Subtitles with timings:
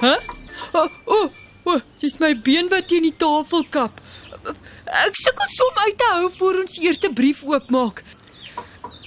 [0.00, 0.16] Hæ?
[0.72, 1.18] O, o,
[1.64, 4.00] o, dis my been wat teen die tafel kap.
[5.04, 8.00] Ek sukkel so om uit te hou voor ons eerste brief oopmaak.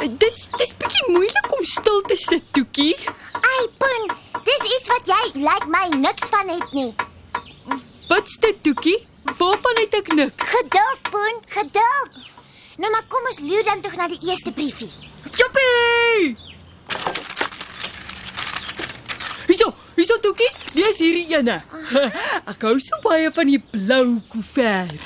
[0.00, 2.96] Dis dis bietjie moeilik om stil te sit, Toekie.
[3.38, 4.10] Ai, Poen,
[4.48, 6.90] dis iets wat jy lyk like my niks van het nie.
[8.10, 8.98] Wat's dit, Toekie?
[9.38, 10.50] Waarvan het ek niks?
[10.56, 12.20] Geduld, Poen, geduld.
[12.80, 14.90] Nou maar kom ons loer dan tog na die eerste briefie.
[15.36, 16.34] Joppie!
[20.10, 21.60] Hierso, Toekie, lees hierdie ene.
[22.50, 25.04] Ek hou so baie van die blou koevert.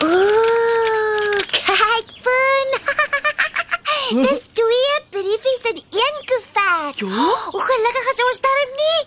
[0.00, 2.72] Ooh, kyk, Poen.
[4.24, 7.04] dis twee briefies in een koevert.
[7.04, 7.28] Ja?
[7.50, 9.00] Hoe gelukkig is ons darm nie.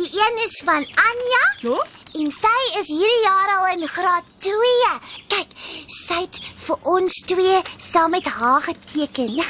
[0.00, 1.44] Die een is van Anja.
[1.66, 1.76] Ja?
[2.14, 4.90] En sy is hierdie jaar al in graad 2.
[5.32, 5.54] Kyk,
[5.90, 6.36] sy het
[6.66, 9.40] vir ons twee saam met haar geteken.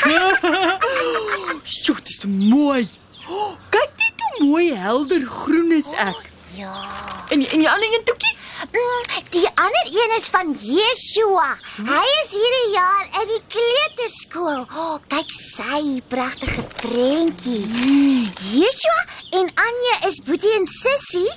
[1.75, 2.87] Sjoe, dis mooi.
[3.29, 6.25] Oh, kyk net hoe mooi helder groen is ek.
[6.57, 6.73] ja.
[7.33, 8.34] En en die ander een Toekie?
[8.73, 11.49] Mm, die ander een is van Yeshua.
[11.77, 14.65] Hy is hierdie jaar in die kleuterskool.
[14.73, 17.65] Oh, kyk sy pragtige prentjie.
[18.55, 19.03] Yeshua
[19.41, 21.31] en Anje is boetie en sussie.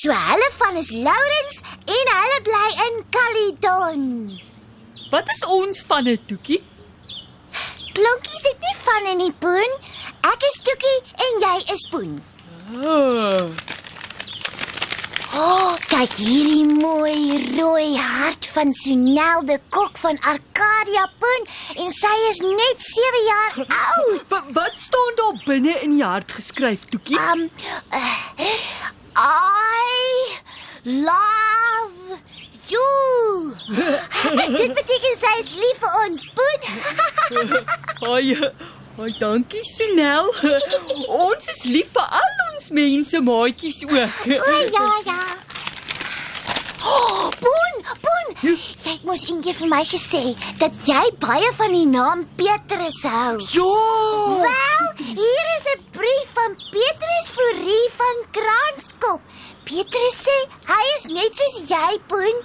[0.00, 4.08] So hulle van is Lourens en hulle bly in Caledon.
[5.12, 6.62] Wat is ons van 'n Toekie?
[7.92, 9.78] Klonkies het nie van in die poen.
[10.20, 12.22] Ek is Toekie en jy is Poen.
[12.82, 13.75] Oh.
[15.96, 21.46] Kyk hierdie mooi rooi hart van Sonel de Kok van Arcadia Poen
[21.80, 24.26] en sy is net 7 jaar oud.
[24.34, 27.16] Wat, wat staan daar binne in die hart geskryf, Toekie?
[27.32, 27.46] Um
[27.96, 28.44] uh,
[29.16, 30.36] I
[30.84, 32.20] love
[32.68, 33.56] you.
[34.60, 36.60] Dit beteken sy is lief vir ons, Poen.
[38.12, 38.36] Ai,
[39.00, 40.28] ai, dankie Sonel.
[41.08, 44.22] ons is lief vir al ons mense maatjies ook.
[44.36, 45.20] O ja ja.
[46.88, 48.36] Oh, Poen, Poen.
[48.40, 50.22] Jy het mos eendag vir my gesê
[50.58, 53.36] dat jy baie van die naam Petrus hou.
[53.54, 53.74] Ja.
[54.42, 54.86] Wel,
[55.20, 59.20] hier is 'n brief van Petrus Fourie van Kranskop.
[59.64, 60.38] Petrus sê
[60.72, 62.36] hy is net soos jy, Poen.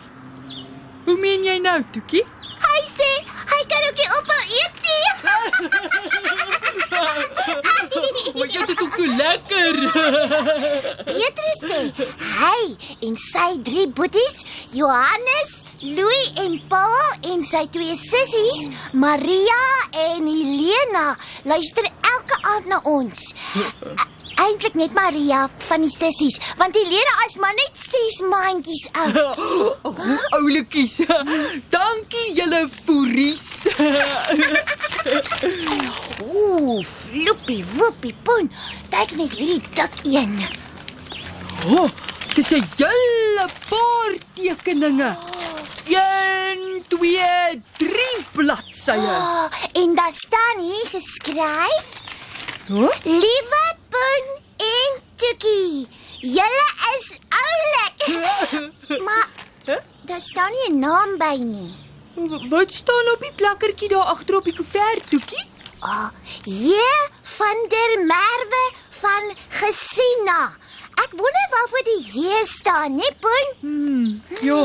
[1.06, 2.26] Hoe meen jy nou, Toekie?
[2.66, 3.12] Hy sê
[3.52, 5.06] hy kan ook nie ophou eet nie.
[8.38, 9.74] Maar jy is ook so lekker.
[11.06, 11.80] Petrus sê
[12.42, 12.62] hy
[13.08, 14.44] en sy drie boeties,
[14.76, 19.62] Johannes, Louis en Paul en sy twee sissies, Maria
[19.92, 21.16] en Helena,
[21.50, 23.32] luister elke aand na ons.
[24.42, 29.42] Eintlik net Maria van die sissies, want Helena is maar net 6 maandjies oud.
[30.38, 30.96] Oulikies.
[31.76, 33.46] Dankie julle foeries.
[36.26, 38.52] Ooh, floppy woppie poen.
[38.94, 40.36] Kyk net hierdie dik een.
[41.70, 41.90] Oh,
[42.36, 45.12] dis 'n hele paar tekeninge.
[45.86, 48.96] 1 2 3 bladsye.
[48.96, 51.88] Oh, en daar staan hier geskryf:
[52.68, 52.94] Huh?
[53.04, 54.26] Liewe Poen
[54.58, 55.88] en Tukkie,
[56.20, 57.08] julle is
[57.46, 57.98] oulik.
[59.06, 59.28] maar
[60.06, 61.91] daar staan nie 'n naam by nie.
[62.50, 65.46] Wat staan op die plakkertjie daar agter op die koevert, Toekie?
[65.80, 66.10] Ah, oh,
[66.44, 66.76] J
[67.38, 68.64] van der Merwe
[69.02, 70.52] van Gesina.
[71.02, 73.48] Ek wonder waarvoor die J staan, nee Poen?
[73.60, 74.60] Hmm, ja.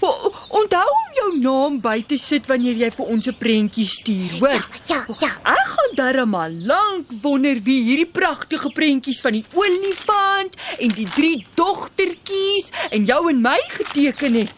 [0.00, 4.32] O, onthou om jou naam by te sit wanneer jy vir ons 'n prentjie stuur,
[4.40, 4.66] hoor?
[4.90, 5.30] Ja, ja, ja.
[5.54, 11.08] Ek gaan darm al lank wonder wie hierdie pragtige prentjies van die olifant en die
[11.14, 14.52] drie dogtertjies en jou en my geteken het.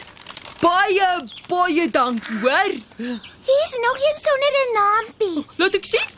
[0.59, 1.07] Baie
[1.49, 2.71] baie dankie, hoor.
[3.49, 5.45] Hier's nog een sonder 'n naampie.
[5.55, 6.09] Laat ek sien.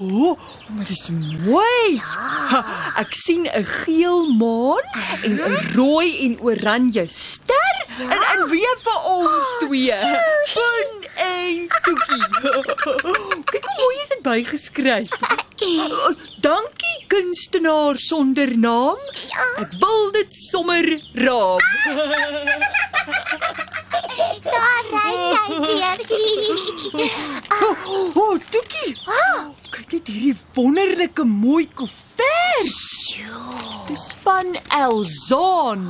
[0.00, 0.38] O, oh,
[0.68, 1.08] maar dit is
[1.46, 2.00] mooi.
[2.00, 2.64] Ha,
[2.96, 4.82] ek sien 'n geel maan
[5.22, 8.10] en 'n rooi en oranje ster ja.
[8.10, 9.98] en en weer vir ons twee.
[10.54, 12.26] Fun en Toekie.
[13.52, 15.08] Kyk hoe mooi is dit bygeskryf.
[16.40, 18.98] Dankie kunstenaar sonder naam.
[19.56, 21.60] Ek wil dit sommer raam.
[24.42, 25.98] Daar ry jy weer.
[27.62, 27.68] O,
[28.14, 28.96] oh, Toekie.
[29.70, 32.80] Kyk net hierdie wonderlike mooi koevert.
[33.88, 35.86] Dis van Elzaan.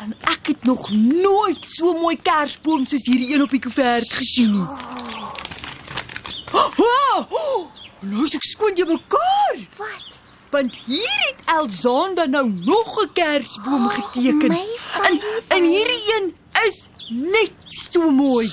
[0.00, 4.54] En ek het nog nooit so mooi kersboom soos hierdie een op die koevert gesien
[4.54, 4.68] nie.
[6.54, 7.66] Oh,
[8.00, 9.60] nou is ek skoon jy mekaar.
[9.80, 10.20] Wat?
[10.50, 14.48] Want hier het Elzaan dan nou nog 'n kersboom geteken.
[14.48, 14.66] my
[15.06, 16.34] en, en hierdie een
[16.66, 18.48] is net so mooi.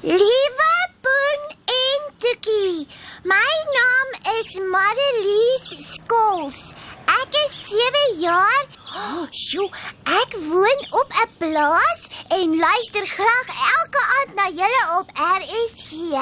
[0.00, 0.72] Liewe
[1.02, 2.86] Poen en Tukkie.
[3.24, 6.72] My naam is Marlies Skols.
[7.10, 8.62] Ek is 7 jaar.
[8.94, 9.66] Oh, sjoe,
[10.06, 13.48] ek woon op 'n plaas en luister graag
[13.78, 16.14] elke aand na julle op RSG.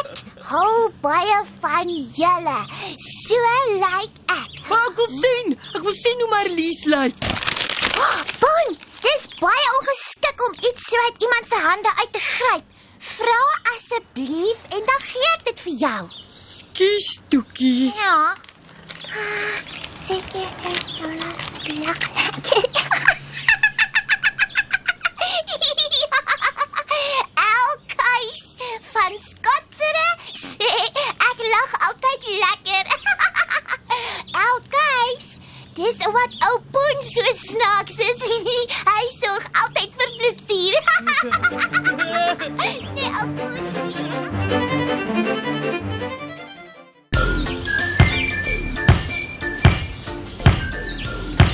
[0.00, 2.58] Ek hou baie van julle.
[2.98, 4.50] So lyk like ek.
[4.68, 7.14] Maar ek wil sien, ek wil sien hoe Marlies lyk.
[7.22, 7.31] Oh,
[8.40, 12.64] Bon, dis baie ongeskik om iets so uit iemand se hande uit te gryp.
[12.98, 13.42] Vra
[13.74, 16.02] asseblief en dan gee ek dit vir jou.
[16.72, 17.92] Kies Toekie.
[17.98, 18.34] Ja.
[20.02, 21.16] Seker ek dan
[21.84, 22.00] lag.
[35.82, 38.20] dis wat ou Poen so snaaks is.
[38.88, 40.76] Hy sorg altyd vir plesier.
[42.58, 43.64] nee, ou Poen.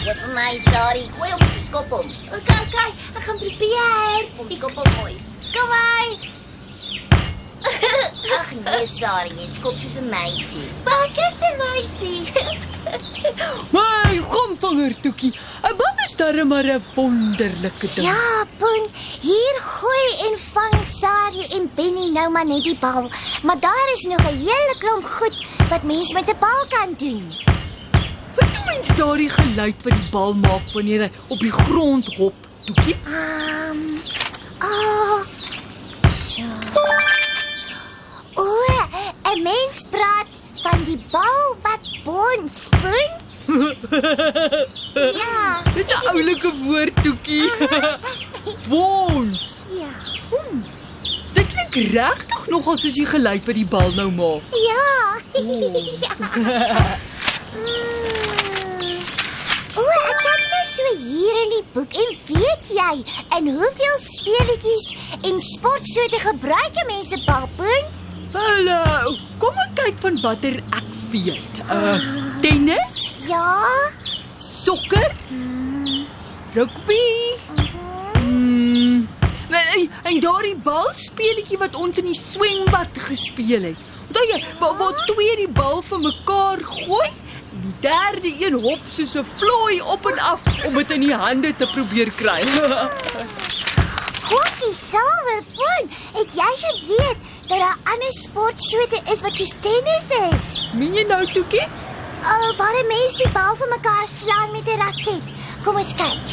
[0.05, 1.05] Wat vir my, sorry.
[1.17, 2.09] Gooi hom se skop hom.
[2.29, 4.33] Okay, okay, ek gaan probeer.
[4.37, 5.15] Kom skop hom mooi.
[5.57, 6.07] Kom hy.
[8.39, 9.33] Ag nee, sorry.
[9.41, 10.69] Jy skop soos 'n meisie.
[10.85, 12.67] Wat is 'n meisie?
[13.77, 15.33] My gomvanger Toekie.
[15.63, 18.07] 'n Bal is darem maar 'n wonderlike ding.
[18.07, 18.87] Ja, Poen,
[19.21, 23.11] hier gooi en vang Sari en Benny nou maar net die bal.
[23.43, 25.37] Maar daar is nog 'n hele klomp goed
[25.69, 27.33] wat mens met 'n bal kan doen.
[28.35, 32.35] Wat doen mens daardie geluid wat die bal maak wanneer hy op die grond hop,
[32.65, 32.97] Toekie?
[33.05, 33.71] Ehm.
[33.71, 34.01] Um,
[34.63, 35.21] oh.
[36.13, 36.43] So.
[38.35, 38.45] O,
[39.35, 40.38] 'n mens praat
[40.71, 43.13] van die bal wat bons, Poen.
[45.17, 45.63] ja.
[45.75, 47.51] Dis 'n oulike woord, Toekie.
[48.71, 49.65] Bons.
[49.81, 49.93] Ja.
[51.35, 54.43] Dit klink regtig nogal soos die geluid wat die bal nou maak.
[54.69, 55.19] Ja.
[55.33, 56.17] ja.
[59.79, 62.95] O, ek kyk nou so hier in die boek en weet jy
[63.39, 64.89] in hoeveel speletjies
[65.23, 67.13] en sportsoorte gebruik 'n mens
[68.33, 68.69] balpoen?
[68.69, 71.63] Hallo, kom ek kyk van watter ek weet.
[71.71, 71.99] Uh
[72.41, 73.91] tennis, Ja.
[74.39, 75.13] sokker,
[76.55, 77.37] rugby.
[78.23, 79.09] Mm,
[79.51, 83.77] en, en daardie balspeletjie wat ons in die swembad gespeel het.
[84.09, 88.81] Onthou jy, waar, waar twee die bal vir mekaar gooi en die derde een hop
[88.89, 92.43] soos 'n vlooi op en af om dit in die hande te probeer kry.
[94.29, 100.49] Kokkie Silverpoon, het jy geweet dat daar ander sportsoorte is wat soos tennis is?
[100.77, 101.65] Meen jy nou toekie?
[102.21, 105.25] Oh, waar 'n mens die bal vir mekaar slaan met 'n raket.
[105.65, 106.25] Kom ons kyk.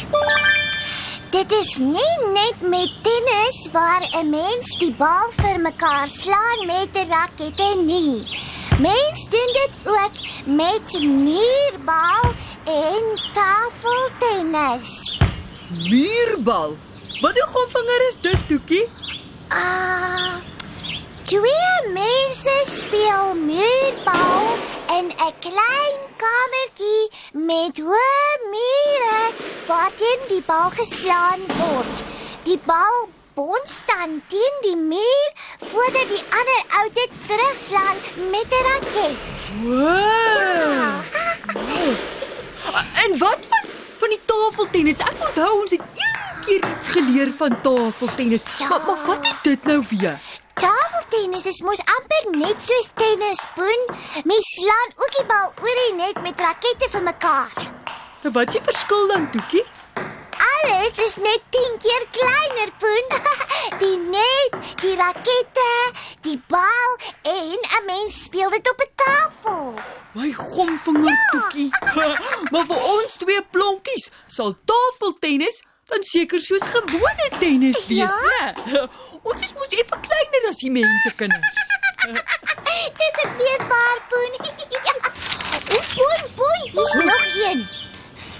[1.30, 6.92] Dit is nie net met tennis waar 'n mens die bal vir mekaar slaan met
[6.96, 8.28] 'n raket nie.
[8.78, 10.14] Mens doen dit ook
[10.44, 12.24] met muurbal
[12.64, 15.18] en tafeltennis.
[15.70, 16.76] Muurbal.
[17.20, 18.88] Wat 'n gomvinger is dit toekie?
[19.48, 20.34] Ah,
[21.22, 24.42] twee mense speel muurbal
[24.96, 29.22] in 'n klein kamertjie met hoë mure
[29.66, 31.96] waarin die bal geslaan word.
[32.42, 35.30] Die bal bons dan teen die muur
[35.70, 37.96] voordat die ander ou dit terugslaan
[38.30, 39.38] met 'n raket.
[39.62, 40.94] Wow.
[43.04, 43.64] En wat van
[43.98, 44.96] van die tafeltennis?
[44.98, 48.58] Ek onthou ons het een keer iets geleer van tafeltennis.
[48.58, 48.68] Ja.
[48.68, 50.18] Maar, maar wat is dit nou weer?
[50.54, 53.82] Tafeltennis is mos amper net soos tennis, Boen.
[54.24, 57.56] Mens slaan ook die bal oor die net met rakette vir mekaar.
[58.22, 59.64] Nou wat is die verskil dan, Toekie?
[60.46, 63.12] Alles is net 10 keer kleiner, Boen.
[63.82, 65.70] Die net, die rakette,
[66.22, 69.74] die bal en 'n mens speel dit op 'n tafel.
[70.14, 71.30] My gomvinger ja.
[71.30, 71.70] Toekie.
[72.52, 78.52] maar vir ons twee plonkies sal tafeltennis dan seker soos gewone tennis wees, Ja.
[78.54, 78.88] né?
[79.22, 81.64] Ons is mos effe kleiner as die mense kinders.
[82.98, 84.32] Dis 'n weerbaar, Boen.
[85.74, 87.66] O, Boen, Boen, hier's nog een.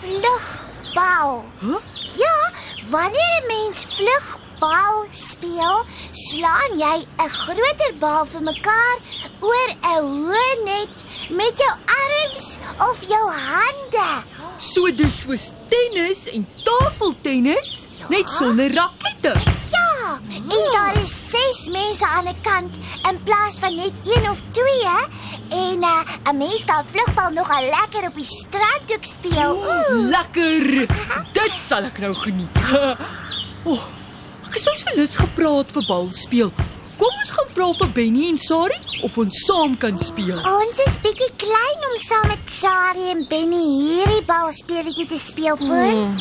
[0.01, 1.45] Vlugbal.
[1.61, 1.81] Huh?
[2.17, 2.53] Ja,
[2.91, 8.99] wanneer 'n mens vlugbal speel, slaan jy 'n groter bal vir mekaar
[9.41, 10.95] oor 'n hoë net
[11.31, 11.75] met jou
[12.05, 14.11] arms of jou hande.
[14.59, 18.07] So dis soos tennis en tafeltennis, ja.
[18.09, 19.35] net sonder rakette.
[19.73, 22.77] Ja, en daar is 6 mense aan 'n kant
[23.09, 24.67] in plaas van net 1 of 2
[25.49, 29.53] en uh, 'n mens kan vlugbal nogal lekker op die strand ook speel.
[29.53, 30.09] Ooh.
[30.09, 30.87] Lekker.
[31.33, 32.57] Dit sal ek nou geniet.
[33.65, 33.85] O, oh,
[34.47, 36.53] ek is nou so lus gepraat vir bal speel.
[37.07, 40.41] Kom ons gaan vra vir Benny en Sari of ons saam kan speel.
[40.51, 46.01] Ons is bietjie klein om saam met Sari en Benny hierdie balspeletjie te speel, Poen.
[46.01, 46.17] Hmm.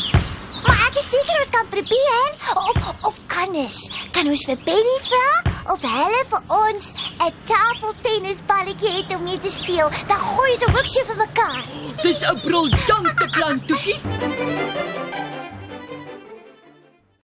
[0.62, 2.30] Maar ek is seker ons kan probeer.
[2.54, 3.80] Of of kan ons?
[4.14, 5.26] Kan ons vir Benny vra
[5.74, 9.90] of hulle vir ons 'n tafeltennisballetjie het om mee te speel?
[10.06, 11.64] Dan gooi ons hom ook so vir mekaar.
[12.04, 14.95] Dis 'n briljante plan, Toekie.